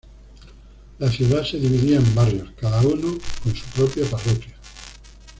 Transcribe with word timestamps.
La 0.97 1.11
ciudad 1.11 1.43
se 1.45 1.59
dividía 1.59 1.97
en 1.97 2.15
barrios, 2.15 2.49
cada 2.59 2.81
uno 2.81 3.19
con 3.43 3.53
su 3.55 3.65
propia 3.65 4.03
parroquia. 4.09 4.55